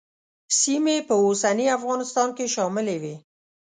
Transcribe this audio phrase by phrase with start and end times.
[0.59, 3.15] سیمې په اوسني افغانستان کې شاملې وې.